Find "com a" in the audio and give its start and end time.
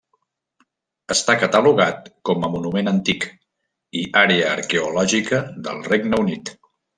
2.29-2.49